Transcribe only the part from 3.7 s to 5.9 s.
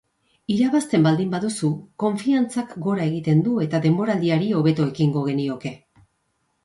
denboraldiari hobeto ekingo genioke.